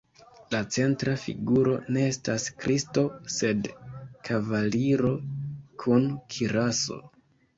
[0.53, 3.03] La centra figuro ne estas Kristo
[3.35, 3.69] sed
[4.29, 5.11] kavaliro
[5.83, 6.99] kun kiraso.